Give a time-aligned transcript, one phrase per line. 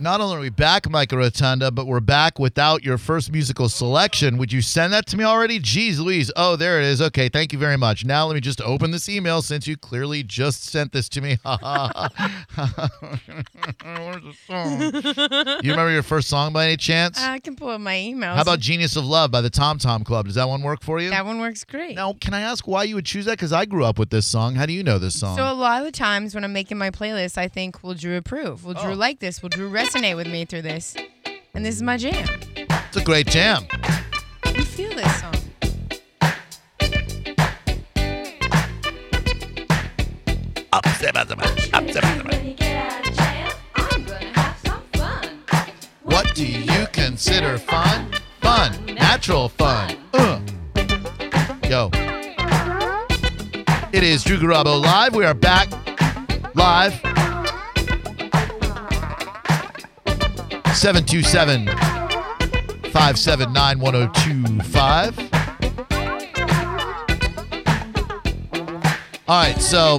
[0.00, 4.38] Not only are we back, Micah Rotunda, but we're back without your first musical selection.
[4.38, 5.60] Would you send that to me already?
[5.60, 6.32] Jeez Louise.
[6.34, 7.00] Oh, there it is.
[7.00, 8.04] Okay, thank you very much.
[8.04, 11.38] Now let me just open this email since you clearly just sent this to me.
[11.44, 12.08] Ha ha
[12.50, 12.88] ha.
[13.84, 15.60] Where's the song?
[15.62, 17.16] you remember your first song by any chance?
[17.20, 18.34] I can pull up my email.
[18.34, 20.26] How about Genius of Love by the Tom Tom Club?
[20.26, 21.10] Does that one work for you?
[21.10, 21.94] that one works great.
[21.94, 23.32] Now, can I ask why you would choose that?
[23.38, 24.56] Because I grew up with this song.
[24.56, 25.36] How do you know this song?
[25.36, 28.16] So a lot of the times when I'm making my playlist, I think, "Will Drew
[28.16, 28.64] approve?
[28.64, 28.94] Will Drew Oh.
[28.94, 29.40] like this?
[29.40, 30.96] Will Drew resonate with me through this?"
[31.54, 32.28] And this is my jam.
[32.56, 33.66] it's a great jam.
[34.54, 35.34] You feel this song?
[40.72, 42.34] Up, step, up, step, up, step, step, up.
[46.02, 48.10] What do you consider fun?
[48.40, 49.96] Fun, natural fun.
[50.12, 50.40] Uh.
[51.68, 51.90] Yo.
[53.92, 55.14] It is Drew Garabo live.
[55.14, 55.68] We are back
[56.54, 57.13] live.
[60.84, 61.66] 727
[62.92, 65.18] 579 1025.
[69.26, 69.96] All right, so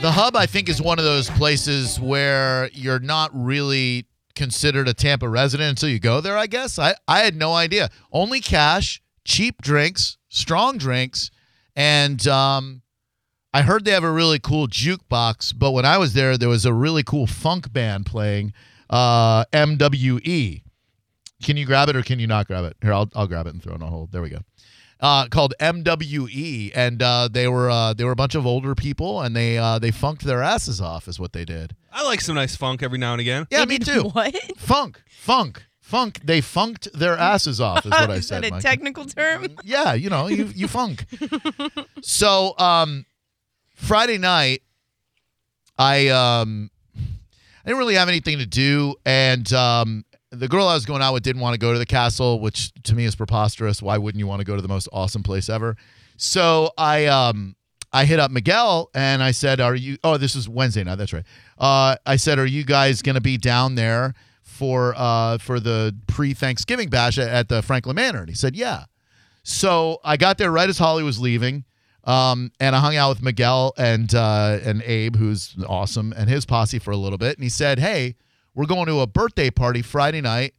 [0.00, 4.94] the hub, I think, is one of those places where you're not really considered a
[4.94, 6.80] Tampa resident until you go there, I guess.
[6.80, 7.90] I, I had no idea.
[8.10, 11.30] Only cash, cheap drinks, strong drinks,
[11.76, 12.82] and um,
[13.56, 16.66] I heard they have a really cool jukebox, but when I was there, there was
[16.66, 18.52] a really cool funk band playing
[18.90, 20.62] uh, MWE.
[21.42, 22.76] Can you grab it or can you not grab it?
[22.82, 24.12] Here, I'll, I'll grab it and throw it on hold.
[24.12, 24.40] There we go
[25.00, 29.20] uh, called MWE, and uh, they were uh, they were a bunch of older people,
[29.20, 31.76] and they uh, they funked their asses off, is what they did.
[31.92, 33.46] I like some nice funk every now and again.
[33.50, 34.02] Yeah, They me too.
[34.16, 34.34] What?
[34.58, 36.20] Funk, funk, funk.
[36.24, 38.18] They funked their asses off, is what I said.
[38.18, 38.42] is said.
[38.42, 38.62] that a Mike.
[38.62, 39.46] technical term?
[39.64, 41.04] yeah, you know, you you funk.
[42.02, 43.04] so, um,
[43.76, 44.62] Friday night,
[45.78, 50.86] I um, I didn't really have anything to do, and um, the girl I was
[50.86, 53.80] going out with didn't want to go to the castle, which to me is preposterous.
[53.82, 55.76] Why wouldn't you want to go to the most awesome place ever?
[56.16, 57.54] So I um
[57.92, 59.98] I hit up Miguel and I said, "Are you?
[60.02, 60.96] Oh, this is Wednesday night.
[60.96, 61.24] That's right.
[61.58, 66.32] Uh, I said, "Are you guys gonna be down there for uh for the pre
[66.34, 68.84] Thanksgiving bash at, at the Franklin Manor?" And he said, "Yeah."
[69.42, 71.64] So I got there right as Holly was leaving,
[72.06, 76.46] um, and I hung out with Miguel and uh, and Abe, who's awesome, and his
[76.46, 77.36] posse for a little bit.
[77.36, 78.14] And he said, "Hey,
[78.54, 80.54] we're going to a birthday party Friday night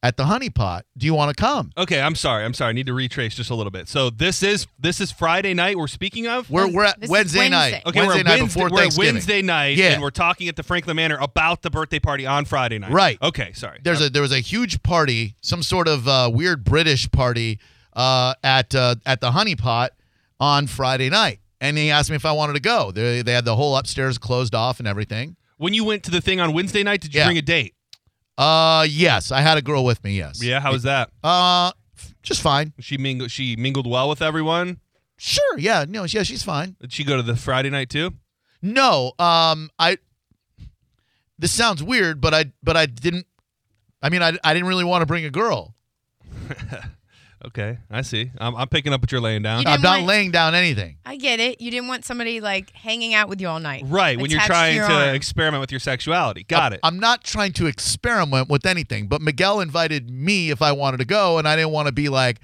[0.00, 0.86] at the Honey Pot.
[0.96, 2.44] Do you want to come?" Okay, I'm sorry.
[2.44, 2.70] I'm sorry.
[2.70, 3.86] I need to retrace just a little bit.
[3.88, 5.76] So this is this is Friday night.
[5.76, 6.48] We're speaking of.
[6.48, 7.72] We're we're at This is Wednesday night.
[7.72, 7.82] Wednesday.
[7.86, 9.14] okay, Wednesday we're night Wednesday, before we're Thanksgiving.
[9.14, 9.86] Wednesday night, Yeah.
[9.92, 12.92] and we're talking at the Franklin Manor about the birthday party on Friday night.
[12.92, 13.18] Right.
[13.20, 13.52] Okay.
[13.52, 13.78] Sorry.
[13.82, 17.58] There's a there was a huge party, some sort of uh, weird British party
[17.92, 19.92] uh, at uh, at the Honey Pot
[20.40, 22.90] on Friday night, and he asked me if I wanted to go.
[22.92, 25.36] They they had the whole upstairs closed off and everything.
[25.56, 27.26] when you went to the thing on Wednesday night, did you Yeah.
[27.26, 27.74] bring a date?
[28.36, 30.16] Uh, yes, I had a girl with me.
[30.16, 30.40] Yes.
[30.42, 30.60] Yeah.
[30.60, 31.10] How was that?
[31.24, 32.72] Uh, f- just fine.
[32.78, 33.32] She mingled.
[33.32, 34.78] She mingled well with everyone.
[35.16, 35.58] Sure.
[35.58, 35.84] Yeah.
[35.88, 36.04] No.
[36.04, 36.22] Yeah.
[36.22, 36.76] She's fine.
[36.80, 38.14] Did she go to the Friday night too?
[38.62, 39.12] No.
[39.18, 39.70] Um.
[39.80, 39.98] I.
[41.40, 43.26] This sounds weird, but I but I didn't.
[44.00, 45.74] I mean, I I didn't really want to bring a girl.
[47.46, 48.32] Okay, I see.
[48.38, 49.62] I'm, I'm picking up what you're laying down.
[49.62, 50.98] You I'm didn't want- laying down anything.
[51.06, 51.60] I get it.
[51.60, 53.84] You didn't want somebody like hanging out with you all night.
[53.86, 56.42] Right, when you're attached to trying your to experiment with your sexuality.
[56.42, 56.80] Got it.
[56.82, 61.04] I'm not trying to experiment with anything, but Miguel invited me if I wanted to
[61.04, 62.40] go, and I didn't want to be like,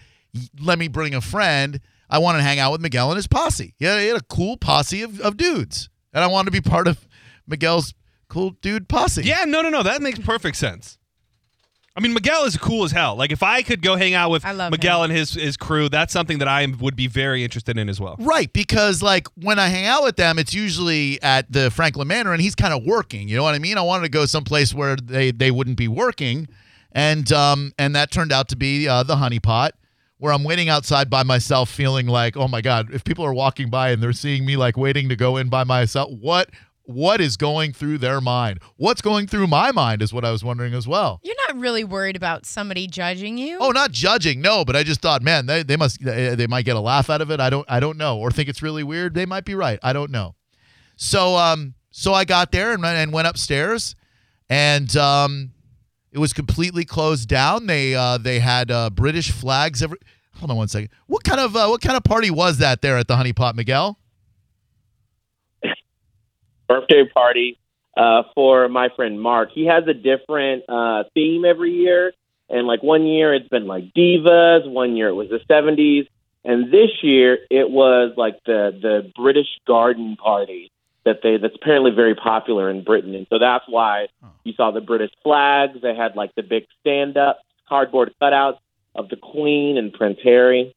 [0.61, 1.81] let me bring a friend.
[2.09, 3.75] I wanted to hang out with Miguel and his posse.
[3.79, 6.87] Yeah, he had a cool posse of, of dudes, and I wanted to be part
[6.87, 7.09] of
[7.49, 7.95] Miguel's
[8.29, 9.23] cool dude posse.
[9.25, 9.83] Yeah, no, no, no.
[9.83, 10.99] That makes perfect sense.
[11.97, 13.15] I mean, Miguel is cool as hell.
[13.15, 15.11] Like, if I could go hang out with Miguel him.
[15.11, 18.17] and his his crew, that's something that I would be very interested in as well.
[18.19, 22.33] Right, because like when I hang out with them, it's usually at the Franklin Manor,
[22.33, 23.29] and he's kind of working.
[23.29, 23.79] You know what I mean?
[23.79, 26.49] I wanted to go someplace where they they wouldn't be working,
[26.91, 29.75] and um and that turned out to be uh, the Honey Pot,
[30.19, 33.71] where I'm waiting outside by myself, feeling like, oh my god, if people are walking
[33.71, 36.51] by and they're seeing me like waiting to go in by myself, what
[36.85, 38.61] what is going through their mind?
[38.77, 41.21] What's going through my mind is what I was wondering as well.
[41.23, 43.59] You're not really worried about somebody judging you.
[43.61, 46.77] Oh, not judging, no, but I just thought, man, they, they must they, might get
[46.77, 47.41] a laugh out of it.
[47.41, 49.15] I don't I don't know, or think it's really weird.
[49.15, 49.79] They might be right.
[49.83, 50.35] I don't know.
[50.97, 53.97] So um so I got there and and went upstairs,
[54.49, 55.53] and um
[56.13, 57.67] it was completely closed down.
[57.67, 59.99] They uh they had uh, British flags every.
[60.37, 60.91] Hold on one second.
[61.07, 63.57] What kind of uh, what kind of party was that there at the Honey Pot,
[63.57, 63.99] Miguel?
[66.69, 67.59] Birthday party
[67.97, 69.51] uh, for my friend Mark.
[69.53, 72.13] He has a different uh, theme every year,
[72.49, 76.09] and like one year it's been like divas, one year it was the '70s,
[76.45, 80.71] and this year it was like the the British Garden Party.
[81.05, 84.09] that they that's apparently very popular in Britain, and so that's why
[84.45, 85.81] you saw the British flags.
[85.83, 88.59] They had like the big stand up cardboard cutouts
[88.95, 90.75] of the Queen and Prince Harry.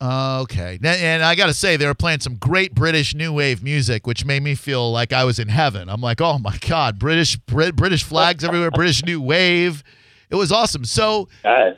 [0.00, 0.78] Uh, okay.
[0.82, 4.24] And I got to say, they were playing some great British new wave music, which
[4.24, 5.88] made me feel like I was in heaven.
[5.88, 9.82] I'm like, oh my God, British Brit- British flags everywhere, British new wave.
[10.30, 10.84] It was awesome.
[10.84, 11.28] So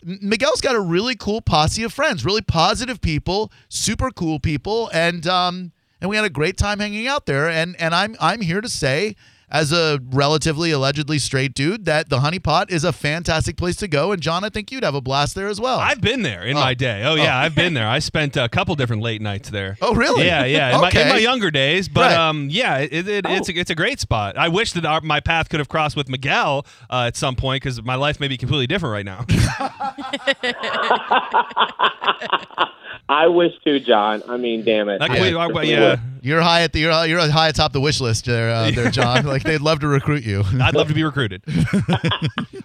[0.03, 5.27] Miguel's got a really cool posse of friends, really positive people, super cool people, and
[5.27, 7.51] um, and we had a great time hanging out there.
[7.51, 9.15] And and I'm I'm here to say,
[9.51, 13.89] as a relatively allegedly straight dude, that the Honey Pot is a fantastic place to
[13.89, 14.13] go.
[14.13, 15.79] And John, I think you'd have a blast there as well.
[15.79, 16.61] I've been there in Oh.
[16.61, 17.03] my day.
[17.05, 17.89] Oh yeah, I've been there.
[17.89, 19.77] I spent a couple different late nights there.
[19.81, 20.27] oh really?
[20.27, 20.75] Yeah, yeah.
[20.75, 22.17] In, my, in my younger days, but Right.
[22.17, 24.37] um, yeah, it, it, it's a, it's a great spot.
[24.37, 27.63] I wish that our, my path could have crossed with Miguel uh, at some point
[27.63, 29.25] because my life may be completely different right now.
[33.09, 34.23] I wish too, John.
[34.29, 35.01] I mean, damn it.
[35.01, 35.47] Like, Yeah.
[35.49, 38.71] wait, yeah, You're high at the you're, you're high atop the wish list there, uh,
[38.73, 39.25] there, John.
[39.27, 40.43] like they'd love to recruit you.
[40.61, 41.43] I'd love to be recruited.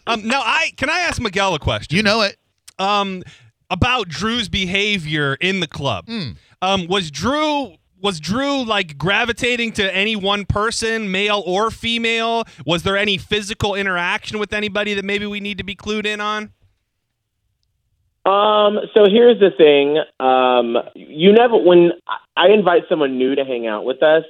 [0.08, 1.96] um, now, I can I ask Miguel a question?
[1.96, 2.38] you know it.
[2.80, 3.24] um,
[3.70, 6.06] about Drew's behavior in the club.
[6.08, 6.32] Hmm.
[6.62, 12.46] Um, was Drew was Drew like gravitating to any one person, male or female?
[12.66, 16.20] Was there any physical interaction with anybody that maybe we need to be clued in
[16.20, 16.52] on?
[18.26, 19.98] Um, so here's the thing.
[20.20, 21.92] Um, you never, when
[22.36, 24.24] I invite someone new to hang out with us,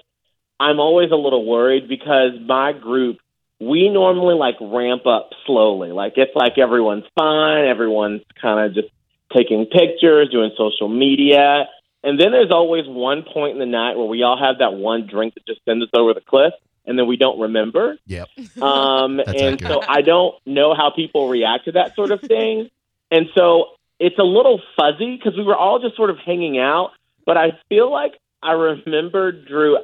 [0.60, 3.18] I'm always a little worried because my group,
[3.60, 5.92] we normally like ramp up slowly.
[5.92, 8.94] Like it's like everyone's fine, everyone's kind of just
[9.36, 11.68] taking pictures, doing social media.
[12.04, 15.06] And then there's always one point in the night where we all have that one
[15.06, 16.54] drink that just sends us over the cliff
[16.86, 17.98] and then we don't remember.
[18.06, 18.30] Yep.
[18.62, 19.72] Um, That's and accurate.
[19.72, 22.70] so I don't know how people react to that sort of thing.
[23.10, 23.70] And so
[24.02, 26.90] it's a little fuzzy because we were all just sort of hanging out.
[27.24, 29.78] But I feel like I remember Drew.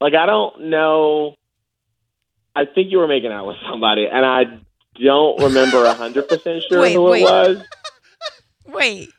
[0.00, 1.34] Like I don't know.
[2.54, 4.44] I think you were making out with somebody, and I
[4.94, 7.22] don't remember a hundred percent sure Wait, who wait.
[7.22, 7.58] it was.
[8.66, 9.10] Wait.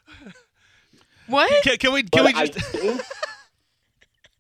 [1.28, 1.64] What?
[1.64, 3.02] Can, can we can But we I just think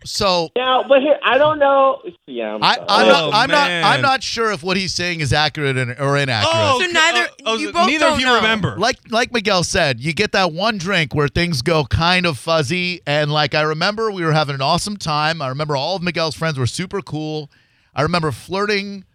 [0.05, 2.01] So now, but here I don't know.
[2.27, 2.77] Yeah, I'm I.
[2.87, 3.33] I'm Oh, not.
[3.33, 3.69] I'm not.
[3.71, 6.53] I'm not sure if what he's saying is accurate or inaccurate.
[6.53, 8.35] oh, So neither- Oh, oh, you both neither of don't you know.
[8.35, 8.77] remember.
[8.77, 13.01] like like Miguel said, you get that one drink where things go kind of fuzzy,
[13.05, 15.41] and like I remember we were having an awesome time.
[15.41, 17.49] I remember all of Miguel's friends were super cool.
[17.93, 19.05] I remember flirting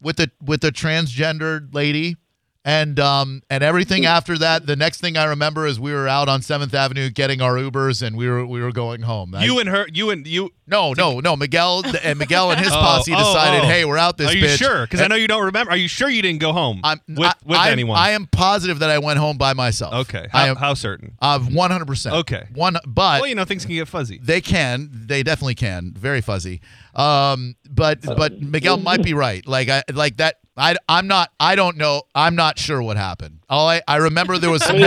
[0.00, 2.16] with the with the transgendered lady,
[2.64, 4.66] and um and everything after that.
[4.66, 8.02] The next thing I remember is we were out on Seventh Avenue getting our Ubers,
[8.06, 9.34] and we were we were going home.
[9.34, 10.50] I- you and her, you and you.
[10.66, 13.66] no no no Miguel and Miguel and his Oh, posse oh, decided, oh.
[13.66, 14.58] hey, we're out this Are you bitch.
[14.58, 14.82] sure?
[14.82, 15.72] Because I know you don't remember.
[15.72, 17.98] Are you sure you didn't go home I'm with with I'm- anyone?
[17.98, 19.94] I am positive that I went home by myself.
[19.94, 20.26] okay.
[20.32, 20.56] I am.
[20.56, 21.14] how certain?
[21.20, 22.12] Uh, 100%.
[22.20, 22.46] Okay.
[22.54, 24.20] One, but Well, you know things can get fuzzy.
[24.22, 24.90] they can.
[24.92, 25.94] They definitely can.
[25.96, 26.60] Very fuzzy.
[26.94, 29.46] Um, but but Miguel might be right.
[29.46, 30.36] Like I like that.
[30.60, 31.30] I I'm not.
[31.40, 32.02] I don't know.
[32.14, 33.40] I'm not sure what happened.
[33.48, 34.80] All I I remember there was some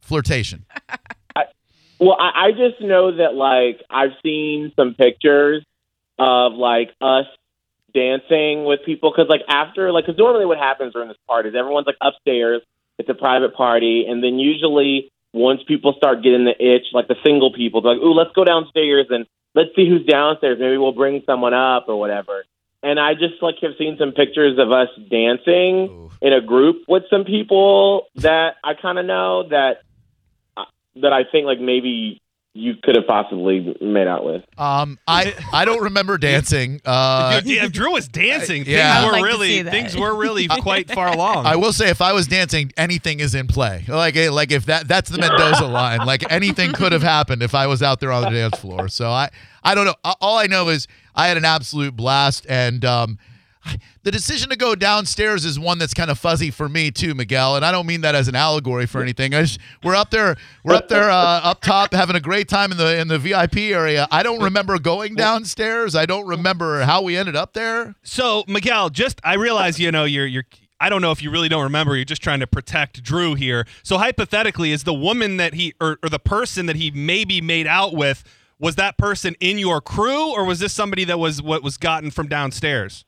[0.00, 0.66] flirtation.
[2.00, 5.62] Well, I, I just know that like I've seen some pictures
[6.18, 7.26] of like us
[7.92, 11.54] dancing with people because like after like because normally what happens during this party is
[11.54, 12.62] everyone's like upstairs.
[12.98, 17.16] It's a private party, and then usually once people start getting the itch, like the
[17.24, 20.58] single people, they're like, "Ooh, let's go downstairs and let's see who's downstairs.
[20.58, 22.44] Maybe we'll bring someone up or whatever."
[22.82, 26.10] And I just like have seen some pictures of us dancing Ooh.
[26.22, 29.82] in a group with some people that I kind of know that
[30.96, 32.20] that I think like maybe
[32.52, 34.42] you could have possibly made out with.
[34.58, 36.80] Um, I I don't remember dancing.
[36.84, 38.66] Uh, If, if Drew was dancing, yeah.
[38.66, 41.46] things I would were like really things were really quite far along.
[41.46, 43.84] I will say, if I was dancing, anything is in play.
[43.86, 46.04] Like, eh, like if that that's the Mendoza line.
[46.06, 48.88] Like anything could have happened if I was out there on the dance floor.
[48.88, 49.30] So I,
[49.62, 49.94] I don't know.
[50.20, 53.18] All I know is I had an absolute blast, and um,
[54.02, 57.56] the decision to go downstairs is one that's kind of fuzzy for me too, Miguel.
[57.56, 59.32] And I don't mean that as an allegory for anything.
[59.32, 62.78] Just, we're up there, we're up there, uh, up top, having a great time in
[62.78, 64.08] the in the VIP area.
[64.10, 65.94] I don't remember going downstairs.
[65.94, 67.94] I don't remember how we ended up there.
[68.02, 70.44] So Miguel, just I realize you know you're you're.
[70.82, 71.94] I don't know if you really don't remember.
[71.94, 73.66] You're just trying to protect Drew here.
[73.82, 77.66] So hypothetically, is the woman that he or, or the person that he maybe made
[77.66, 78.24] out with
[78.60, 82.10] was that person in your crew, or was this somebody that was what was gotten
[82.10, 83.04] from downstairs?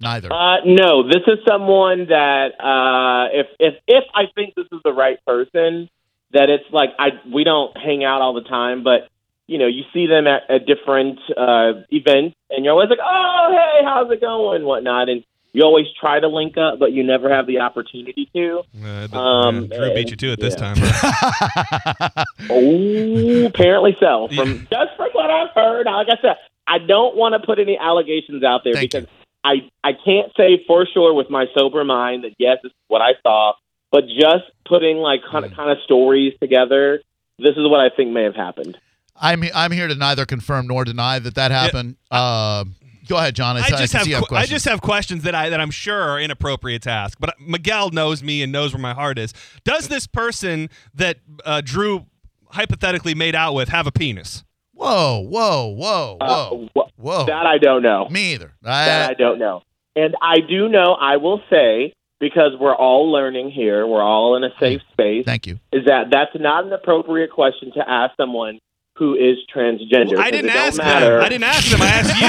[0.00, 0.30] Neither.
[0.30, 4.92] Uh, no, this is someone that uh, if if if I think this is the
[4.92, 5.88] right person,
[6.32, 9.08] that it's like I we don't hang out all the time, but
[9.46, 13.48] you know you see them at, at different uh, events, and you're always like, oh
[13.52, 15.24] hey, how's it going, whatnot, and
[15.56, 18.58] you always try to link up, but you never have the opportunity to.
[18.84, 20.74] Uh, the- Um, yeah, Drew beat you to it this yeah.
[20.74, 20.76] time.
[22.50, 24.28] Oh, apparently so.
[24.34, 26.36] From just from what I've heard, like I said,
[26.66, 29.08] I don't want to put any allegations out there Thank because
[29.44, 33.00] I I can't say for sure with my sober mind that yes, this is what
[33.02, 33.54] I saw,
[33.90, 35.56] but just putting like kind of Mm.
[35.56, 37.00] kind of stories together,
[37.38, 38.76] this is what I think may have happened.
[39.18, 41.96] I'm I'm here to neither confirm nor deny that that happened.
[42.10, 42.64] Uh,
[43.08, 43.56] go ahead, John.
[43.56, 44.50] I, I I just can have have I questions.
[44.50, 47.18] just have questions that I that I'm sure are inappropriate to ask.
[47.18, 49.32] But Miguel knows me and knows where my heart is.
[49.64, 52.06] Does this person that uh, Drew
[52.50, 54.44] hypothetically made out with have a penis?
[54.72, 57.24] Whoa, whoa, whoa, Uh, whoa, wh- whoa.
[57.26, 58.08] that I don't know.
[58.10, 58.52] Me either.
[58.62, 59.62] That I, I don't know.
[59.94, 60.92] And I do know.
[61.00, 65.24] I will say because we're all learning here, we're all in a safe space.
[65.24, 65.58] thank you.
[65.72, 68.58] Is that that's not an appropriate question to ask someone
[68.96, 70.12] who is transgender?
[70.12, 71.10] Well, I 'cause didn't it don't ask matter.
[71.16, 71.24] them.
[71.24, 71.82] I didn't ask them.
[71.82, 72.20] I asked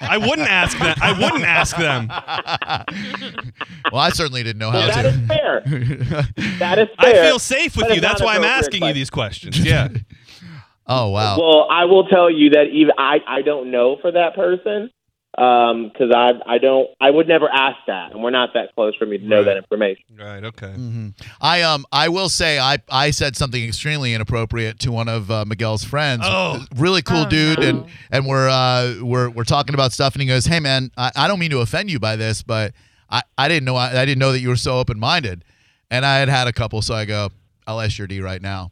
[0.00, 0.06] you.
[0.08, 0.96] I wouldn't ask them.
[1.02, 2.08] I wouldn't ask them.
[3.92, 5.20] well, I certainly didn't know Well, how that is to.
[5.26, 6.58] That is fair.
[6.58, 7.24] That is fair.
[7.24, 8.00] I feel safe with That you.
[8.00, 9.58] That's why I'm appropriate asking you these questions.
[9.58, 9.88] Yeah.
[10.86, 11.38] oh wow.
[11.38, 14.90] Well, I will tell you that even I I don't know for that person
[15.36, 19.06] because I I don't I would never ask that, and we're not that close for
[19.06, 19.44] me to know Right.
[19.46, 20.04] that information.
[20.18, 20.44] right.
[20.44, 20.72] Okay.
[20.72, 21.08] hmm
[21.40, 25.44] I um I will say I I said something extremely inappropriate to one of uh,
[25.44, 26.22] Miguel's friends.
[26.24, 26.64] Oh.
[26.76, 27.66] really cool Oh, dude, no.
[27.68, 31.10] and and we're uh we're we're talking about stuff, and he goes, "Hey man, I,
[31.16, 32.72] I don't mean to offend you by this, but
[33.10, 35.44] I I didn't know I, I didn't know that you were so open minded,
[35.90, 37.30] and I had had a couple, so I go,
[37.66, 38.70] I'll ask your D right now,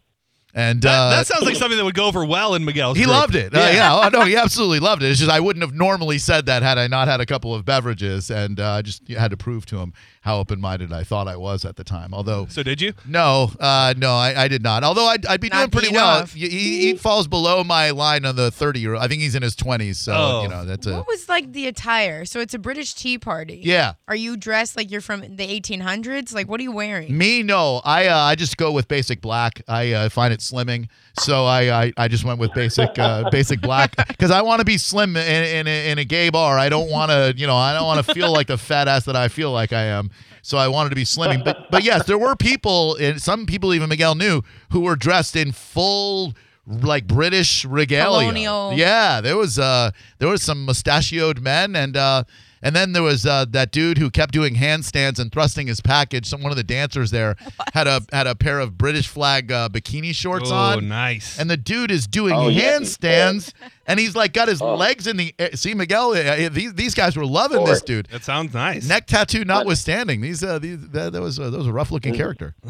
[0.55, 2.97] and That, uh, that sounds like something that would go over well in Miguel's.
[2.99, 3.15] he group.
[3.17, 3.55] loved it.
[3.55, 3.95] Uh, yeah.
[4.05, 5.11] Oh, no, he absolutely loved it.
[5.11, 7.65] It's just I wouldn't have normally said that had I not had a couple of
[7.65, 9.93] beverages, and uh, I just had to prove to him
[10.23, 12.15] how open-minded I thought I was at the time.
[12.15, 12.93] Although, So did you?
[13.07, 14.83] no, uh, no, I, I did not.
[14.85, 16.25] Although I'd, I'd be Not doing pretty being well.
[16.27, 18.95] He, he, he falls below my line on the thirty-year.
[18.95, 20.43] Old I think he's in his twenties, so Oh.
[20.45, 22.25] you know that's a What was like the attire?
[22.25, 23.61] So it's a British tea party.
[23.65, 23.95] yeah.
[24.09, 26.35] Are you dressed like you're from the 1800s?
[26.35, 27.17] Like, what are you wearing?
[27.17, 27.81] Me, no.
[27.85, 29.63] I uh, I just go with basic black.
[29.69, 30.89] I uh, find it slimming,
[31.19, 34.65] so I I, I just went with basic uh, basic black because I want to
[34.65, 36.59] be slim in, in, a, in a gay bar.
[36.59, 39.05] I don't want to you know I don't want to feel like the fat ass
[39.07, 40.11] that I feel like I am.
[40.43, 41.45] So I wanted to be slimming.
[41.45, 45.37] But but yes, there were people, and some people even Miguel knew, who were dressed
[45.37, 46.35] in full
[46.67, 48.29] like British regalia.
[48.29, 48.73] Colonial.
[48.75, 52.25] Yeah, there was uh there was some mustachioed men and uh
[52.63, 56.27] and then there was uh, that dude who kept doing handstands and thrusting his package.
[56.27, 57.37] Some one of the dancers there
[57.75, 60.89] had a had a pair of British flag uh, bikini shorts Oh, on.
[60.89, 61.39] nice.
[61.39, 62.79] And the dude is doing Oh, yeah.
[62.79, 63.53] handstands,
[63.87, 64.75] and he's like got his Oh.
[64.75, 65.51] legs in the air.
[65.55, 68.07] See, Miguel, uh, these these guys were loving this dude.
[68.07, 68.89] that sounds nice.
[68.89, 72.15] Neck tattoo notwithstanding, these uh, these that, that was uh, that was a rough looking
[72.15, 72.55] character.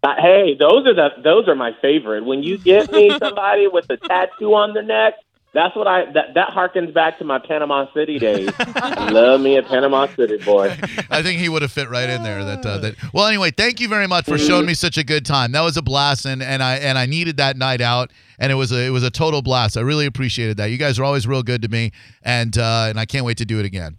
[0.00, 2.24] Uh, hey, those are the those are my favorite.
[2.24, 5.14] When you get me somebody with a tattoo on the neck,
[5.54, 8.50] that's what I that that harkens back to my Panama City days.
[9.10, 10.68] Love me a Panama City boy.
[11.10, 12.44] I think he would have fit right in there.
[12.44, 13.12] That uh, that.
[13.14, 15.52] Well, anyway, thank you very much for showing me such a good time.
[15.52, 18.56] That was a blast, and, and I and I needed that night out, and it
[18.56, 19.76] was a it was a total blast.
[19.76, 20.66] I really appreciated that.
[20.66, 23.46] You guys are always real good to me, and uh, and I can't wait to
[23.46, 23.98] do it again.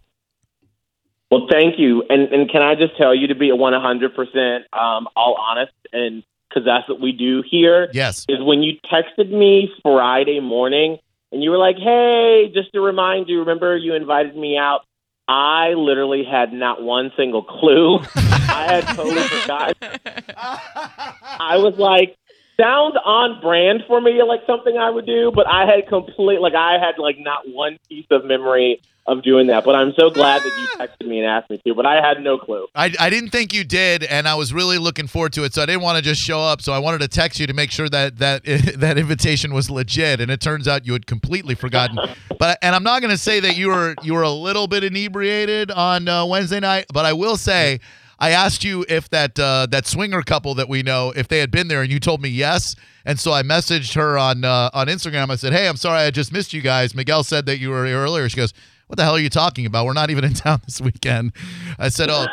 [1.32, 2.04] Well, thank you.
[2.08, 5.36] And and can I just tell you to be a one hundred percent um all
[5.36, 7.88] honest and because that's what we do here.
[7.92, 8.26] Yes.
[8.28, 10.98] is when you texted me Friday morning
[11.32, 14.80] and you were like, "Hey, just to remind you, remember you invited me out."
[15.28, 18.00] I literally had not one single clue.
[18.16, 19.74] I had totally forgotten.
[20.36, 22.16] I was like,
[22.60, 26.54] sounds on brand for me, like something I would do, but I had complete, like
[26.54, 29.64] I had like not one piece of memory of doing that.
[29.64, 32.22] But I'm so glad that you texted me and asked me to, but I had
[32.22, 32.66] no clue.
[32.74, 35.54] I, I didn't think you did, and I was really looking forward to it.
[35.54, 36.60] So I didn't want to just show up.
[36.62, 38.44] So I wanted to text you to make sure that that
[38.76, 40.20] that invitation was legit.
[40.20, 41.98] And it turns out you had completely forgotten.
[42.38, 44.82] But and I'm not going to say that you were you were a little bit
[44.82, 47.80] inebriated on uh, Wednesday night, but I will say
[48.20, 51.50] I asked you if that uh, that swinger couple that we know if they had
[51.50, 52.76] been there, and you told me yes.
[53.04, 55.30] And so I messaged her on uh, on Instagram.
[55.30, 57.86] I said, "Hey, I'm sorry I just missed you guys." Miguel said that you were
[57.86, 58.28] here earlier.
[58.28, 58.52] She goes.
[58.86, 59.86] What the hell are you talking about?
[59.86, 61.32] We're not even in town this weekend.
[61.78, 62.26] I said, "Oh,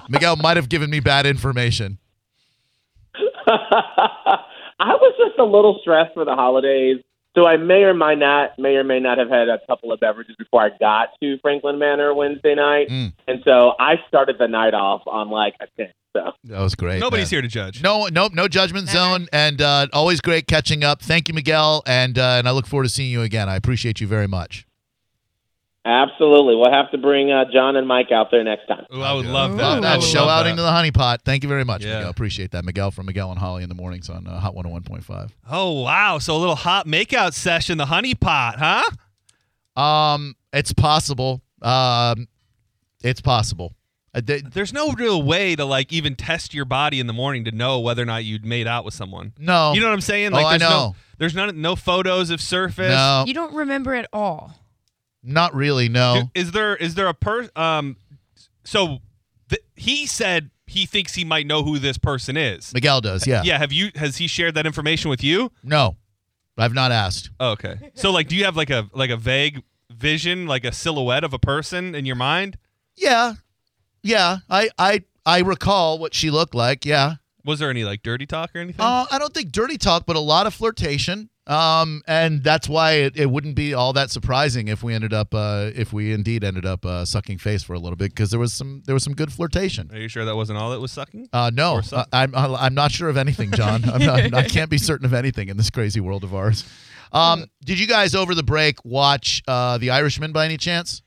[0.10, 1.96] Miguel might have given me bad information."
[3.46, 4.42] I
[4.78, 6.98] was just a little stressed for the holidays,
[7.34, 10.00] so I may or may not may or may not have had a couple of
[10.00, 13.12] beverages before I got to Franklin Manor Wednesday night, Mm.
[13.28, 15.90] and so I started the night off on like a ten.
[16.16, 17.00] So That was great.
[17.00, 17.36] Nobody's man.
[17.38, 17.82] here to judge.
[17.82, 21.02] No, no, no judgment zone, and uh, always great catching up.
[21.02, 23.48] Thank you, Miguel, and uh, and I look forward to seeing you again.
[23.48, 24.64] I appreciate you very much.
[25.84, 28.86] Absolutely, we'll have to bring uh, John and Mike out there next time.
[28.94, 29.78] Ooh, I would love that.
[29.78, 29.80] Ooh.
[29.82, 30.50] that would show love out that.
[30.50, 31.22] into the honey pot.
[31.24, 31.96] Thank you very much, Yeah.
[31.96, 32.10] Miguel.
[32.10, 35.30] Appreciate that, Miguel from Miguel and Holly in the mornings on uh, Hot 101.5.
[35.50, 36.18] Oh wow!
[36.18, 39.80] So a little hot makeout session, the honey pot, huh?
[39.80, 41.42] Um, it's possible.
[41.62, 42.28] Um,
[43.02, 43.74] it's possible.
[44.14, 47.44] Uh, they- There's no real way to like even test your body in the morning
[47.46, 49.32] to know whether or not you'd made out with someone.
[49.38, 50.32] no, You know what I'm saying?
[50.32, 50.68] Oh, Like, I there's know.
[50.70, 52.90] No, there's none, no photos of surface.
[52.92, 54.54] no, You don't remember at all.
[55.24, 55.88] Not really.
[55.88, 57.96] No, Is there is there a per um?
[58.64, 58.98] So
[59.48, 62.72] th- he said he thinks he might know who this person is.
[62.72, 63.26] Miguel does.
[63.26, 63.42] Yeah.
[63.44, 63.58] Yeah.
[63.58, 63.90] Have you?
[63.94, 65.50] Has he shared that information with you?
[65.62, 65.96] No,
[66.56, 67.30] I've not asked.
[67.40, 67.90] Oh, okay.
[67.94, 71.32] So like, do you have like a like a vague vision, like a silhouette of
[71.32, 72.58] a person in your mind?
[72.96, 73.34] Yeah,
[74.02, 74.38] yeah.
[74.48, 76.84] I I I recall what she looked like.
[76.84, 77.14] Yeah.
[77.44, 78.80] Was there any like dirty talk or anything?
[78.84, 81.28] Uh, I don't think dirty talk, but a lot of flirtation.
[81.46, 85.34] Um, and that's why it, it wouldn't be all that surprising if we ended up,
[85.34, 88.40] uh, if we indeed ended up uh, sucking face for a little bit, because there
[88.40, 89.90] was some, there was some good flirtation.
[89.92, 91.28] Are you sure that wasn't all that was sucking?
[91.32, 93.84] Uh, no, some- I, I'm, I'm not sure of anything, John.
[93.88, 96.64] I'm not, I can't be certain of anything in this crazy world of ours.
[97.12, 101.02] Um, did you guys over the break watch uh, The Irishman by any chance?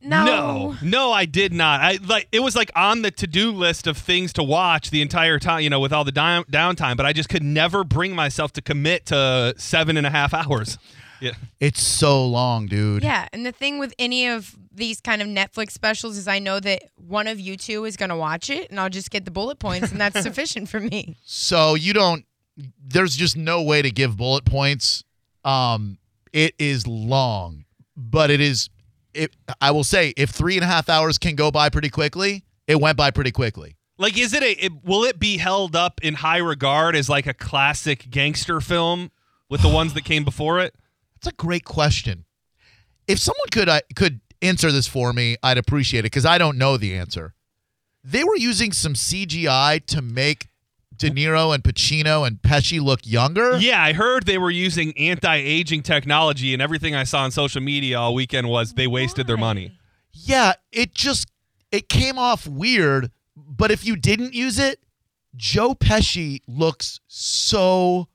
[0.00, 0.24] No.
[0.24, 1.80] no, no, I did not.
[1.80, 5.02] I like it was like on the to do list of things to watch the
[5.02, 6.96] entire time, you know, with all the down, downtime.
[6.96, 10.78] But I just could never bring myself to commit to seven and a half hours.
[11.20, 13.02] Yeah, It's so long, dude.
[13.02, 16.60] Yeah, and the thing with any of these kind of Netflix specials is I know
[16.60, 19.32] that one of you two is going to watch it, and I'll just get the
[19.32, 21.16] bullet points, and that's sufficient for me.
[21.24, 22.24] So you don't.
[22.80, 25.02] There's just no way to give bullet points.
[25.44, 25.98] Um,
[26.32, 27.64] it is long,
[27.96, 28.70] but it is.
[29.18, 29.36] It.
[29.60, 32.80] I will say, if three and a half hours can go by pretty quickly, it
[32.80, 33.76] went by pretty quickly.
[33.98, 34.64] like is it a?
[34.64, 39.10] It, will it be held up in high regard as like a classic gangster film
[39.48, 40.74] with the ones that came before it?
[41.14, 42.24] That's a great question.
[43.06, 46.58] If someone could uh, could answer this for me, I'd appreciate it because I don't
[46.58, 47.34] know the answer.
[48.04, 50.48] They were using some CGI to make
[50.98, 53.56] De Niro and Pacino and Pesci look younger.
[53.56, 57.98] Yeah, I heard they were using anti-aging technology, and everything I saw on social media
[57.98, 59.72] all weekend was they wasted their money.
[60.12, 61.30] Yeah, it just
[61.70, 64.80] it came off weird, but if you didn't use it,
[65.36, 68.08] Joe Pesci looks so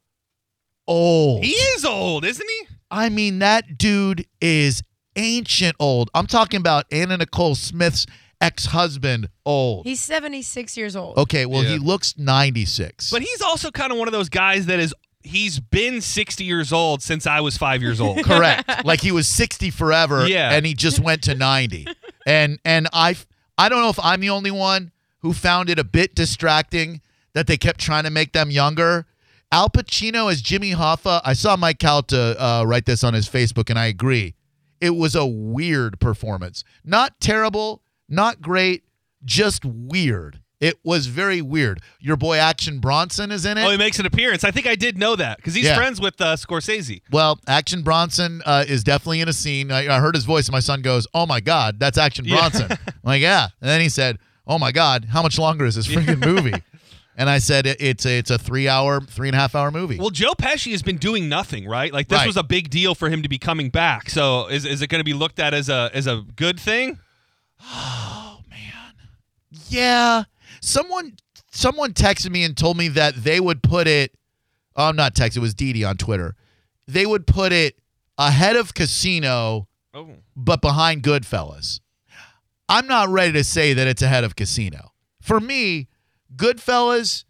[0.87, 1.43] old.
[1.43, 2.67] He is old, isn't he?
[2.91, 4.83] I mean, that dude is
[5.15, 6.09] ancient old.
[6.13, 8.05] I'm talking about Anna Nicole Smith's
[8.41, 9.85] ex-husband old.
[9.85, 11.17] He's 76 years old.
[11.17, 11.71] Okay, well, Yeah.
[11.71, 13.09] he looks 96.
[13.11, 14.93] But he's also kind of one of those guys that is
[15.25, 18.23] he's been 60 years old since I was 5 years old.
[18.25, 18.69] correct.
[18.85, 20.51] like he was 60 forever Yeah.
[20.51, 21.87] and he just went to 90.
[22.27, 23.15] and and I
[23.57, 27.01] I don't know if I'm the only one who found it a bit distracting
[27.33, 29.05] that they kept trying to make them younger.
[29.51, 33.69] Al Pacino as Jimmy Hoffa, I saw Mike Calta uh, write this on his Facebook
[33.69, 34.33] and I agree.
[34.81, 36.65] It was a weird performance.
[36.83, 38.83] Not terrible, not great,
[39.25, 40.39] just weird.
[40.59, 41.81] It was very weird.
[41.99, 43.65] Your boy Action Bronson is in it.
[43.65, 44.45] oh, he makes an appearance.
[44.45, 45.75] I think I did know that cuz he's Yeah.
[45.75, 47.01] friends with uh, Scorsese.
[47.11, 49.71] Well, Action Bronson uh, is definitely in a scene.
[49.73, 52.37] I, I heard his voice, and my son goes, "Oh my God, that's Action Yeah.
[52.37, 53.47] Bronson." I'm like, yeah.
[53.59, 56.53] And then he said, "Oh my God, how much longer is this freaking movie?"
[57.17, 59.97] and I said, "It's a it's a three hour, three and a half hour movie."
[59.97, 61.91] Well, Joe Pesci has been doing nothing, right?
[61.91, 62.27] Like this Right.
[62.27, 64.09] was a big deal for him to be coming back.
[64.09, 66.99] So is, is it going to be looked at as a as a good thing?
[69.69, 70.23] Yeah.
[70.61, 71.15] Someone
[71.51, 74.13] someone texted me and told me that they would put it.
[74.75, 76.35] Oh, I'm not text, It was Dee Dee on Twitter.
[76.87, 77.79] They would put it
[78.17, 80.09] ahead of Casino, Oh.
[80.35, 81.79] but behind Goodfellas.
[82.67, 84.93] I'm not ready to say that it's ahead of Casino.
[85.21, 85.89] For me,
[86.35, 87.25] Goodfellas,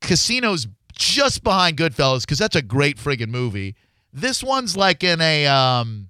[0.00, 3.74] Casino's just behind Goodfellas because that's a great friggin' movie.
[4.12, 6.08] This one's like in a um,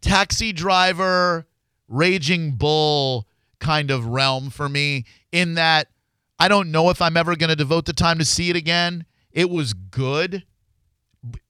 [0.00, 1.46] taxi driver,
[1.88, 3.26] raging bull
[3.60, 5.88] kind of realm for me, in that
[6.38, 9.06] I don't know if I'm ever going to devote the time to see it again.
[9.32, 10.44] It was good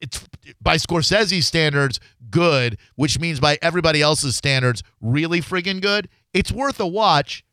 [0.01, 0.27] it's
[0.61, 6.09] by Scorsese standards good, which means by everybody else's standards really friggin' good.
[6.33, 7.45] It's worth a watch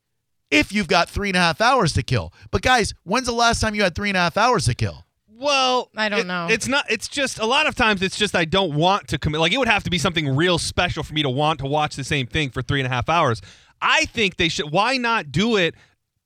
[0.49, 2.33] if you've got three and a half hours to kill.
[2.49, 5.05] But guys, when's the last time you had three and a half hours to kill?
[5.41, 6.47] Well, I don't it- know.
[6.49, 6.85] It's not.
[6.89, 8.01] It's just a lot of times.
[8.01, 9.41] It's just I don't want to commit.
[9.41, 11.95] Like it would have to be something real special for me to want to watch
[11.95, 13.41] the same thing for three and a half hours.
[13.81, 14.71] I think they should.
[14.71, 15.73] Why not do it?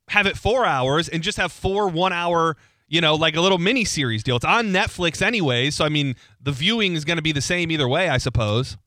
[0.10, 2.58] Have it four hours and just have four one hour.
[2.88, 4.36] You know, like a little mini series deal.
[4.36, 7.71] It's on Netflix anyway, so I mean, the viewing is going to be the same
[7.71, 8.78] either way, I suppose.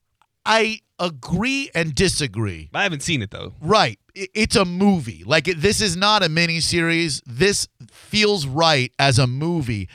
[0.45, 2.69] I agree and disagree.
[2.73, 3.55] I haven't seen it though.
[3.59, 3.99] Right.
[4.15, 5.23] It's a movie.
[5.25, 7.21] Like this is not a mini series.
[7.25, 9.89] This feels right as a movie.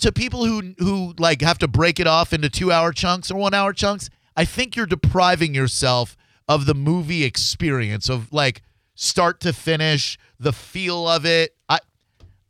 [0.00, 3.74] To people who who like have to break it off into 2-hour chunks or 1-hour
[3.74, 6.16] chunks, I think you're depriving yourself
[6.48, 8.62] of the movie experience of like
[8.94, 11.54] start to finish, the feel of it.
[11.68, 11.80] I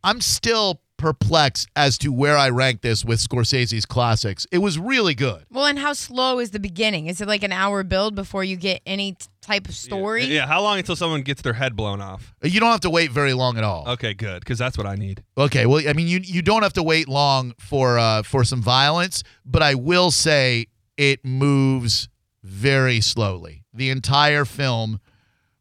[0.04, 4.46] I'm still perplexed as to where I rank this with Scorsese's classics.
[4.52, 5.46] It was really good.
[5.50, 7.06] Well, and how slow is the beginning?
[7.06, 9.16] Is it like an hour build before you get any
[9.50, 10.24] type of story.
[10.24, 12.34] Yeah, how long until someone gets their head blown off?
[12.42, 13.88] You don't have to wait very long at all.
[13.88, 15.22] Okay, good, because that's what I need.
[15.36, 18.62] Okay, well, I mean, you you don't have to wait long for uh, for some
[18.62, 22.08] violence, but I will say it moves
[22.42, 23.64] very slowly.
[23.74, 25.00] The entire film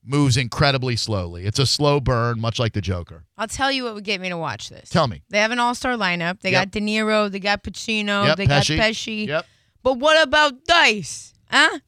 [0.03, 1.45] moves incredibly slowly.
[1.45, 3.25] It's a slow burn, much like the Joker.
[3.37, 4.89] I'll tell you what would get me to watch this.
[4.89, 5.21] Tell me.
[5.29, 6.39] They have an all-star lineup.
[6.41, 6.61] They Yep.
[6.61, 7.29] got De Niro.
[7.31, 8.25] They got Pacino.
[8.25, 8.77] Yep, they Pesci.
[8.77, 9.27] got Pesci.
[9.27, 9.45] Yep.
[9.83, 11.33] But what about Dice?
[11.51, 11.79] Huh?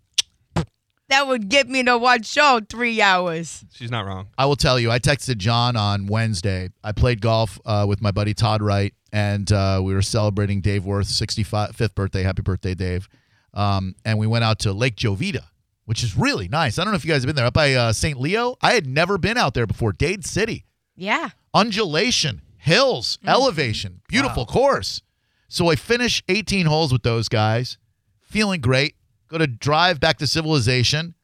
[1.11, 3.65] That would get me to watch show three hours.
[3.73, 4.27] She's not wrong.
[4.37, 6.69] I will tell you, I texted John on Wednesday.
[6.85, 10.85] I played golf uh, with my buddy Todd Wright, and uh, we were celebrating Dave
[10.85, 12.23] Worth's 65th birthday.
[12.23, 13.09] Happy birthday, Dave.
[13.53, 15.43] Um, and we went out to Lake Jovita,
[15.83, 16.79] which is really nice.
[16.79, 17.45] I don't know if you guys have been there.
[17.45, 18.17] Up by uh, St.
[18.17, 18.55] Leo.
[18.61, 19.91] I had never been out there before.
[19.91, 20.63] Dade City.
[20.95, 21.31] Yeah.
[21.53, 25.01] undulation, hills, elevation, beautiful course.
[25.49, 27.77] So I finish 18 holes with those guys,
[28.21, 28.95] feeling great.
[29.31, 31.15] Go to drive back to civilization,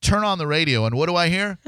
[0.00, 1.58] turn on the radio, and what do I hear?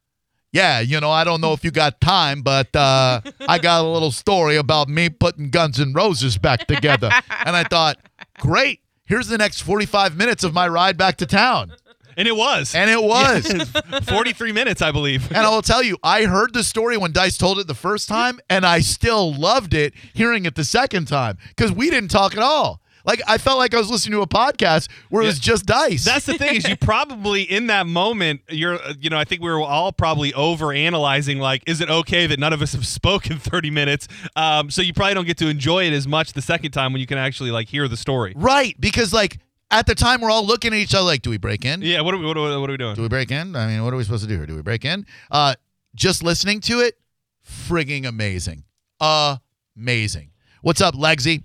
[0.52, 3.88] yeah, you know, I don't know if you got time, but uh, I got a
[3.88, 7.10] little story about me putting Guns N' Roses back together.
[7.44, 7.98] and I thought,
[8.38, 8.80] great.
[9.04, 11.74] Here's the next 45 minutes of my ride back to town.
[12.16, 12.74] And it was.
[12.74, 13.70] And it was.
[14.08, 15.28] 43 minutes, I believe.
[15.28, 18.08] And I will tell you, I heard the story when Dice told it the first
[18.08, 22.34] time, and I still loved it hearing it the second time because we didn't talk
[22.34, 22.80] at all.
[23.04, 26.04] Like I felt like I was listening to a podcast where it was just Dice.
[26.04, 29.42] That's the thing is you probably in that moment you're uh, you know I think
[29.42, 32.86] we were all probably over analyzing like is it okay that none of us have
[32.94, 36.42] spoken 30 minutes um, so you probably don't get to enjoy it as much the
[36.42, 39.38] second time when you can actually like hear the story right because like
[39.70, 41.82] at the time we're all looking at each other like, do we break in?
[41.82, 43.54] yeah what are we what are, what are we doing Do we break in?
[43.56, 44.46] I mean, what are we supposed to do here?
[44.46, 45.06] Do we break in?
[45.30, 45.54] Uh,
[45.94, 46.98] just listening to it,
[47.46, 48.64] frigging amazing,
[49.00, 50.30] amazing.
[50.62, 51.44] What's up, Lexi?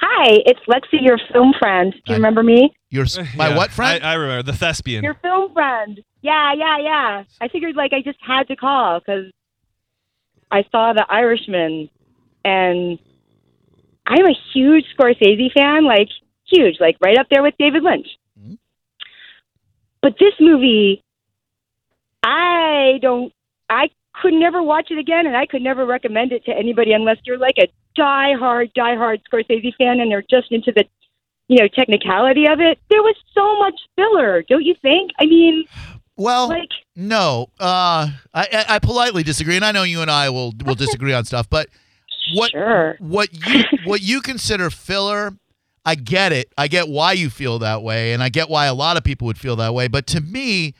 [0.00, 1.92] Hi, it's Lexi, your film friend.
[1.92, 2.14] Do you Hi.
[2.14, 2.72] remember me?
[2.90, 4.02] Your s- my Yeah, what friend?
[4.02, 6.00] I, I remember the thespian Your film friend.
[6.22, 7.24] Yeah, yeah, yeah.
[7.40, 9.30] I figured like I just had to call because
[10.50, 11.90] I saw The Irishman,
[12.44, 12.98] and
[14.06, 15.84] I'm a huge Scorsese fan.
[15.84, 16.08] Like
[16.46, 18.06] huge, like right up there with David Lynch.
[18.40, 18.58] Mhm.
[20.02, 21.02] But this movie,
[22.22, 23.32] I don't.
[23.68, 27.18] I could never watch it again, and I could never recommend it to anybody unless
[27.24, 27.68] you're like a
[28.00, 30.84] die-hard, die-hard Scorsese fan, and they're just into the,
[31.48, 32.78] you know, technicality of it.
[32.88, 35.10] There was so much filler, don't you think?
[35.20, 35.64] I mean,
[36.16, 36.70] well, like.
[36.96, 41.12] No, uh, I, I politely disagree, and I know you and I will will disagree
[41.12, 41.48] on stuff.
[41.50, 41.68] But
[42.34, 42.96] what Sure.
[42.98, 45.32] what you what you consider filler,
[45.84, 46.52] I get it.
[46.56, 49.26] I get why you feel that way, and I get why a lot of people
[49.26, 49.88] would feel that way.
[49.88, 50.74] But to me,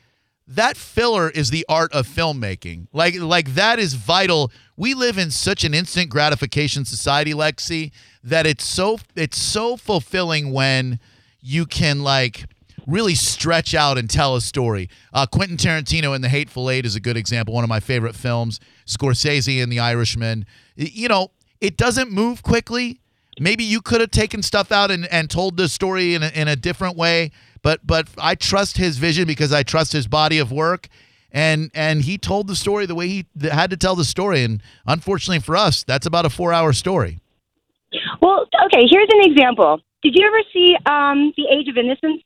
[0.55, 2.87] that filler is the art of filmmaking.
[2.91, 4.51] Like like that is vital.
[4.75, 7.91] We live in such an instant gratification society, Lexi,
[8.23, 10.99] that it's so it's so fulfilling when
[11.39, 12.45] you can like
[12.87, 14.89] really stretch out and tell a story.
[15.13, 18.15] Uh, Quentin Tarantino in The Hateful Eight is a good example, one of my favorite
[18.15, 18.59] films.
[18.85, 20.45] Scorsese in The Irishman.
[20.75, 22.99] You know, it doesn't move quickly.
[23.39, 26.47] Maybe you could have taken stuff out and, and told the story in a, in
[26.47, 27.31] a different way,
[27.61, 30.87] but but I trust his vision because I trust his body of work,
[31.31, 34.43] and and he told the story the way he had to tell the story.
[34.43, 37.19] And unfortunately for us, that's about a four hour story.
[38.21, 39.81] Well, okay, here's an example.
[40.01, 42.23] Did you ever see um, The Age of Innocence,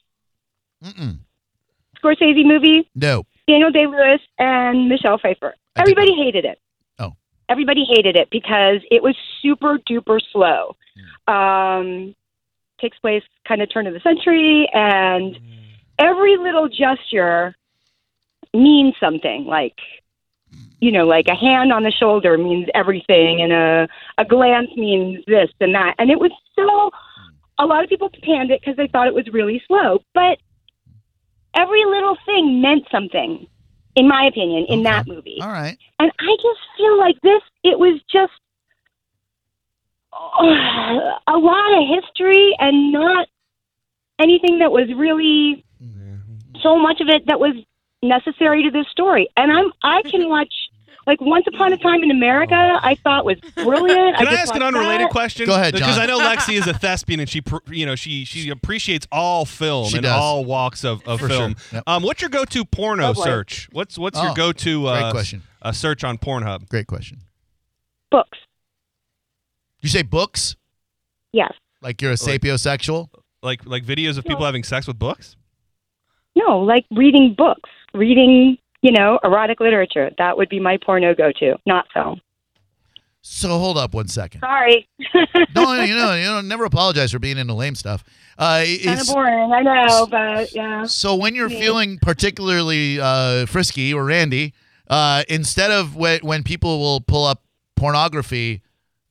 [0.83, 1.17] Mm-mm.
[2.01, 2.87] Scorsese movie?
[2.95, 5.55] No, Daniel Day Lewis and Michelle Pfeiffer.
[5.75, 6.59] I Everybody hated it.
[6.99, 7.13] Oh.
[7.49, 10.75] Everybody hated it because it was super duper slow.
[11.27, 11.33] Hmm.
[11.33, 12.15] Um,
[12.79, 15.41] takes place kind of turn of the century, and mm.
[15.99, 17.55] every little gesture
[18.53, 19.45] means something.
[19.45, 19.77] Like,
[20.79, 25.23] you know, like a hand on the shoulder means everything, and a a glance means
[25.25, 25.95] this and that.
[25.99, 26.91] And it was so.
[27.57, 30.39] A lot of people panned it because they thought it was really slow, but
[31.55, 33.47] every little thing meant something,
[33.95, 34.83] in my opinion, in Okay.
[34.83, 35.39] that movie.
[35.41, 35.77] all right.
[35.97, 38.33] And I just feel like this, it was just
[40.39, 43.27] a lot of history and not
[44.19, 45.63] anything that was really
[46.61, 47.53] so much of it that was
[48.01, 49.27] necessary to this story.
[49.37, 50.53] And I'm I can watch
[51.07, 52.55] like Once Upon a Time in America.
[52.55, 54.17] I thought was brilliant.
[54.17, 55.11] Can I, just ask an unrelated that.
[55.11, 55.45] question?
[55.45, 58.49] Go ahead, Because I know Lexi is a thespian and she, you know, she she
[58.49, 60.13] appreciates all film She and does.
[60.13, 61.55] all walks of, of For film.
[61.55, 61.77] sure.
[61.77, 61.83] Yep.
[61.87, 63.69] Um, what's your go-to porno Oh, search?
[63.71, 65.43] What's what's Oh, your go-to uh, great question.
[65.61, 66.69] uh, search on Pornhub?
[66.69, 67.19] Great question.
[68.09, 68.39] Books.
[69.85, 70.55] You say books?
[71.31, 71.53] Yes.
[71.79, 73.09] Like you're a Like- sapiosexual?
[73.43, 75.35] Like like videos of people having sex with books?
[76.35, 80.09] No, like reading books, reading, you know, erotic literature.
[80.17, 82.19] That would be my porno go to, not film.
[83.21, 84.41] So hold up one second.
[84.41, 84.87] Sorry.
[85.55, 88.03] No, you know, you know, never apologize for being into lame stuff.
[88.39, 90.83] Uh, kind of boring, I know, but yeah.
[90.85, 91.59] so when you're Yeah.
[91.59, 94.53] feeling particularly uh, frisky or randy,
[94.89, 97.43] uh, instead of when, when people will pull up
[97.75, 98.61] pornography,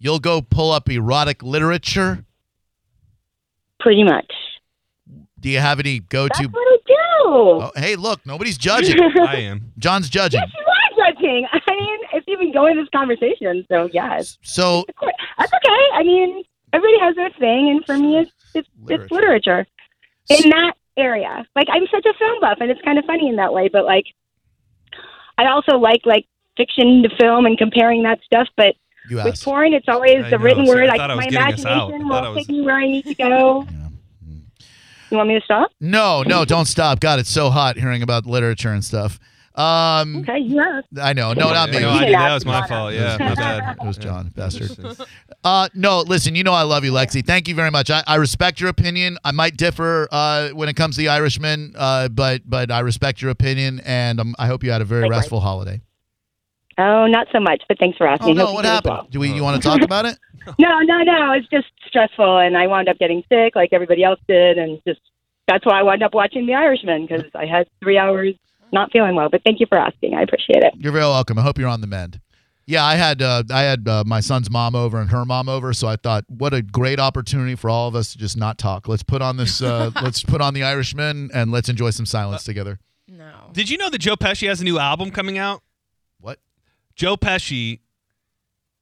[0.04, 2.24] you'll go pull up erotic literature.
[3.80, 4.30] Pretty much.
[5.40, 6.42] Do you have any go-to?
[6.42, 6.94] That's what I do.
[7.26, 9.00] Oh, hey, look, nobody's judging.
[9.20, 9.72] I am.
[9.78, 10.40] John's judging.
[10.40, 11.46] Yes, you are judging.
[11.50, 14.38] I mean, it's even going this conversation, so yes.
[14.42, 14.84] So
[15.38, 15.82] That's okay.
[15.94, 19.66] I mean, everybody has their thing, and for me, it's it's it's literature
[20.28, 21.46] in that area.
[21.56, 23.68] Like I'm such a film buff, and it's kind of funny in that way.
[23.68, 24.06] But like,
[25.38, 28.48] I also like like fiction to film and comparing that stuff.
[28.56, 28.76] But
[29.08, 29.44] you with asked.
[29.44, 30.44] porn, it's always I the know.
[30.44, 30.88] written See, word.
[30.88, 31.90] I I, I my getting us out.
[31.90, 33.66] imagination I thought I will was- take me where I need to go.
[33.70, 33.78] Yeah.
[35.10, 35.70] You want me to stop?
[35.80, 36.98] No, no, don't stop.
[37.00, 39.20] God, it's so hot hearing about literature and stuff.
[39.54, 40.80] Um, Okay, yeah.
[41.00, 41.32] I know.
[41.32, 41.78] No, not me.
[41.78, 42.12] No, I can.
[42.12, 42.92] That was my fault.
[42.92, 43.76] It Yeah, was- my it was- bad.
[43.80, 45.06] It was John, bastard.
[45.44, 47.22] Uh, no, listen, you know I love you, Lexi.
[47.24, 47.90] Thank you very much.
[47.90, 49.18] I, I respect your opinion.
[49.24, 53.20] I might differ uh, when it comes to the Irishman, uh, but but I respect
[53.20, 55.18] your opinion, and um, I hope you had a very Likewise.
[55.18, 55.82] restful holiday.
[56.78, 58.36] Oh, not so much, but thanks for Oh asking.
[58.36, 58.92] no, Hope what happened?
[58.94, 59.06] well.
[59.10, 59.32] Do we?
[59.32, 60.18] You want to talk about it?
[60.58, 61.32] No, no, no.
[61.32, 65.00] It's just stressful, and I wound up getting sick like everybody else did, and just
[65.48, 68.34] that's why I wound up watching The Irishman because I had three hours
[68.70, 69.30] not feeling well.
[69.30, 70.12] But thank you for asking.
[70.12, 70.74] I appreciate it.
[70.76, 71.38] You're very welcome.
[71.38, 72.20] I hope you're on the mend.
[72.66, 75.72] Yeah, I had uh, I had uh, my son's mom over and her mom over,
[75.72, 78.86] so I thought, what a great opportunity for all of us to just not talk.
[78.86, 79.62] Let's put on this.
[79.62, 82.80] Uh, let's put on the Irishman and let's enjoy some silence together.
[83.08, 83.32] No.
[83.54, 85.62] Did you know that Joe Pesci has a new album coming out?
[86.94, 87.00] What?
[87.00, 87.80] Joe Pesci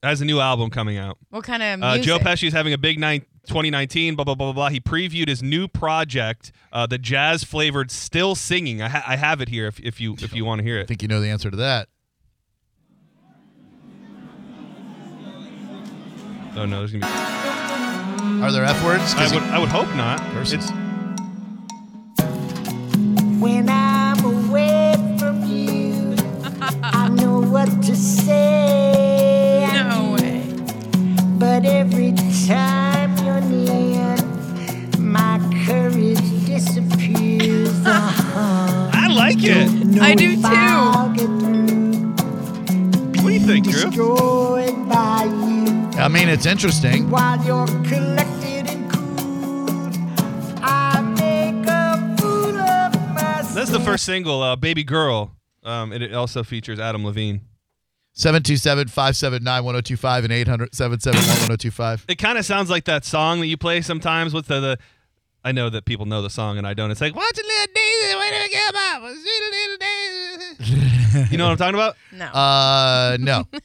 [0.03, 1.19] has a new album coming out.
[1.31, 1.99] What kind of Uh.
[1.99, 4.69] Joe Pesci is having a big night 2019, blah, blah, blah, blah, blah.
[4.69, 8.81] He previewed his new project, uh, the jazz flavored Still Singing.
[8.83, 10.81] I, ha- I have it here if, if you if you want to hear it.
[10.81, 10.89] I it.
[10.89, 11.89] think you know the answer to that.
[16.55, 17.13] Oh, no, there's going to be.
[18.45, 19.15] Are there f words?
[19.17, 20.21] I would, I would hope not.
[20.33, 20.55] Curses.
[20.55, 20.71] It's,
[23.41, 24.92] When I'm away
[27.53, 29.69] what to say.
[29.75, 30.43] No way.
[31.39, 32.13] But every
[32.49, 34.17] time you're near,
[34.99, 37.69] my courage disappears.
[37.85, 38.91] Uh-huh.
[38.95, 40.01] I like it.
[40.01, 40.43] I do too.
[40.47, 42.13] I'll get through,
[43.23, 43.91] What do you think, Drew?
[44.89, 47.11] by you I mean, it's interesting.
[47.11, 49.91] while you're collected and cool.
[50.63, 53.55] I make a fool of myself.
[53.55, 55.33] That's the first single, uh, Baby Girl.
[55.65, 57.43] Um, and it also features Adam Levine.
[58.15, 62.05] 727 579 1025 and 800 771 1025.
[62.09, 64.35] It kind of sounds like that song that you play sometimes.
[64.35, 64.79] with the, the
[65.45, 66.91] I know that people know the song and I don't.
[66.91, 71.29] It's like, watch a little daisy, wait till we get up, sweet little daisy.
[71.31, 71.97] You know what I'm talking about?
[72.13, 72.25] No.
[72.27, 73.45] Uh, no.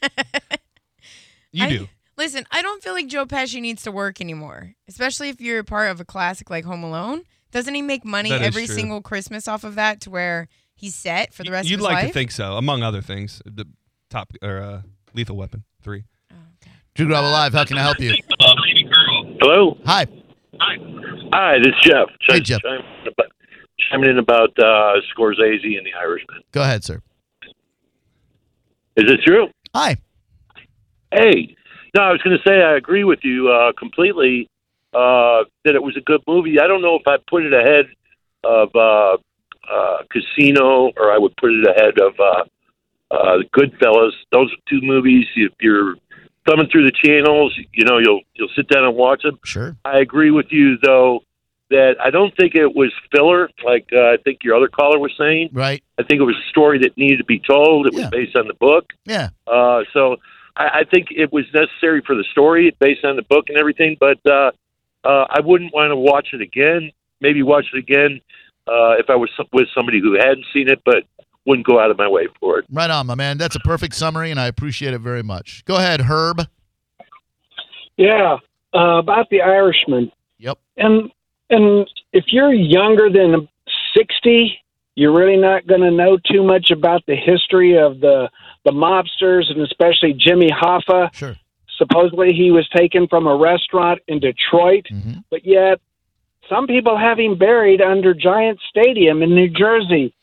[1.51, 1.88] You I- do.
[2.17, 5.63] Listen, I don't feel like Joe Pesci needs to work anymore, especially if you're a
[5.63, 7.21] part of a classic like Home Alone.
[7.51, 8.73] Doesn't he make money That is every true.
[8.75, 10.47] single Christmas off of that to where
[10.78, 12.08] he's set for the rest You'd of his like life?
[12.08, 13.42] to think so, among other things.
[13.46, 13.66] The
[14.10, 14.82] top or uh,
[15.13, 16.06] Lethal Weapon three.
[16.32, 16.72] Oh, okay.
[16.96, 18.13] Drew Garabo Live, how can I help you?
[19.42, 19.78] Hello.
[19.86, 20.06] Hi.
[20.60, 20.78] Hi,
[21.34, 22.08] Hi, this is Jeff.
[22.22, 22.62] Hey, Chiming Jeff.
[23.92, 26.42] Chiming in about uh, Scorsese and The Irishman.
[26.52, 27.02] Go ahead, sir.
[28.96, 29.50] Is this true?
[29.76, 29.98] Hi.
[31.13, 31.56] Hey.
[31.96, 34.50] No, I was going to say I agree with you uh, completely
[34.94, 36.60] uh, that it was a good movie.
[36.60, 37.86] I don't know if I'd put it ahead
[38.44, 39.18] of uh,
[39.71, 42.43] uh, Casino or I would put it ahead of uh,
[43.13, 44.12] uh, Goodfellas.
[44.32, 45.25] Those are two movies.
[45.36, 45.95] If you're
[46.47, 49.39] thumbing through the channels, you know you'll you'll sit down and watch them.
[49.43, 49.75] Sure.
[49.86, 51.21] I agree with you though
[51.69, 55.12] that I don't think it was filler, like uh, I think your other caller was
[55.17, 55.49] saying.
[55.51, 55.84] Right.
[55.99, 57.88] I think it was a story that needed to be told.
[57.88, 58.10] It was Yeah.
[58.10, 59.30] based on the book, Yeah.
[59.47, 60.15] uh, so
[60.56, 63.97] I, I think it was necessary for the story, based on the book and everything.
[63.99, 64.51] But uh,
[65.03, 66.91] uh, I wouldn't want to watch it again.
[67.19, 68.21] Maybe watch it again
[68.67, 71.03] uh, if I was with somebody who hadn't seen it, but
[71.45, 72.65] wouldn't go out of my way for it.
[72.71, 73.38] Right on, my man.
[73.38, 75.63] That's a perfect summary, and I appreciate it very much.
[75.65, 76.41] Go ahead, Herb.
[77.95, 78.38] Yeah,
[78.75, 80.12] uh, about the Irishman.
[80.38, 80.60] Yep.
[80.77, 81.12] And
[81.49, 83.47] and if you're younger than
[83.95, 84.60] sixty,
[84.95, 88.30] you're really not going to know too much about the history of the
[88.65, 91.13] the mobsters and especially Jimmy Hoffa.
[91.13, 91.36] Sure.
[91.77, 95.80] Supposedly he was taken from a restaurant in Detroit, hmm but yet
[96.49, 100.13] some people have him buried under Giant Stadium in New Jersey.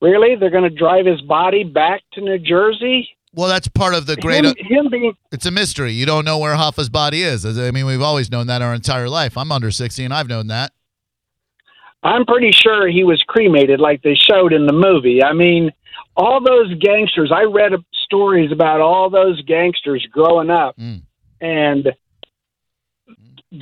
[0.00, 3.08] Really, they're going to drive his body back to New Jersey?
[3.32, 4.44] Well, that's part of the great.
[4.44, 5.92] him, him being it's a mystery.
[5.92, 7.44] You don't know where Hoffa's body is.
[7.58, 9.36] I mean, we've always known that our entire life.
[9.36, 10.72] I'm under 60, and I've known that.
[12.02, 15.22] I'm pretty sure he was cremated like they showed in the movie.
[15.22, 15.70] I mean,
[16.16, 17.72] all those gangsters, I read
[18.04, 21.02] stories about all those gangsters growing up, Mm.
[21.40, 21.92] and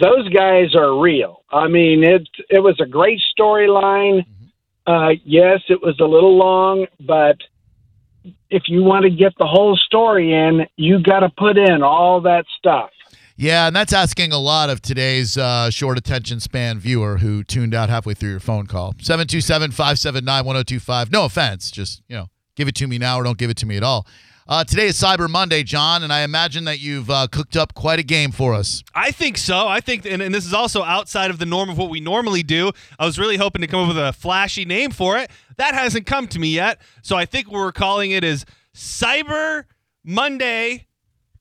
[0.00, 1.44] those guys are real.
[1.50, 4.24] I mean, it it was a great storyline.
[4.86, 7.36] Uh, yes, it was a little long, but
[8.50, 12.20] if you want to get the whole story in, you got to put in all
[12.22, 12.90] that stuff.
[13.36, 17.74] Yeah, and that's asking a lot of today's uh, short attention span viewer who tuned
[17.74, 18.94] out halfway through your phone call.
[19.00, 21.10] 727 579 1025.
[21.10, 21.70] No offense.
[21.70, 22.26] Just, you know,
[22.56, 24.06] give it to me now or don't give it to me at all.
[24.48, 28.00] Uh, today is Cyber Monday, John, and I imagine that you've uh, cooked up quite
[28.00, 28.82] a game for us.
[28.92, 29.68] I think so.
[29.68, 32.42] I think, and, and this is also outside of the norm of what we normally
[32.42, 32.72] do.
[32.98, 35.30] I was really hoping to come up with a flashy name for it.
[35.58, 36.80] That hasn't come to me yet.
[37.02, 39.64] So I think what we're calling it is Cyber
[40.04, 40.86] Monday.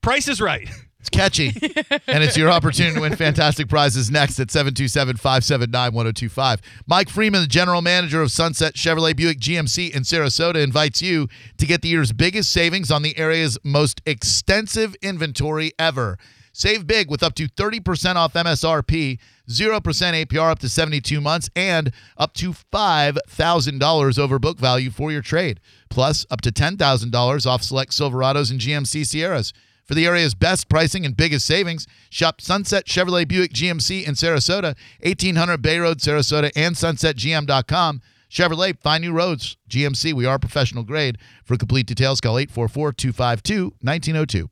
[0.01, 0.69] Price is right.
[1.11, 1.47] Catchy,
[2.07, 6.61] and it's your opportunity to win fantastic prizes next at 727 579 1025.
[6.87, 11.65] Mike Freeman, the general manager of Sunset Chevrolet Buick GMC in Sarasota, invites you to
[11.65, 16.17] get the year's biggest savings on the area's most extensive inventory ever.
[16.53, 19.19] Save big with up to 30% off MSRP,
[19.49, 25.21] 0% APR up to 72 months, and up to $5,000 over book value for your
[25.21, 25.59] trade.
[25.89, 29.53] Plus, up to $10,000 off select Silverados and GMC Sierras.
[29.91, 34.77] For the area's best pricing and biggest savings, shop Sunset Chevrolet Buick GMC in Sarasota,
[35.03, 38.01] 1800 Bay Road, Sarasota, and sunsetgm.com.
[38.29, 39.57] Chevrolet, find new roads.
[39.69, 41.17] GMC, we are professional grade.
[41.43, 44.49] For complete details, call 844 252 1902.